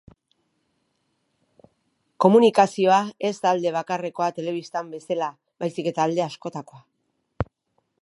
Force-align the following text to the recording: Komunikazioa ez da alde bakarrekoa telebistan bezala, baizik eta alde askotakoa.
Komunikazioa 2.25 2.99
ez 3.31 3.33
da 3.45 3.51
alde 3.53 3.75
bakarrekoa 3.77 4.33
telebistan 4.41 4.93
bezala, 4.97 5.31
baizik 5.65 5.95
eta 5.95 6.09
alde 6.09 6.29
askotakoa. 6.31 6.87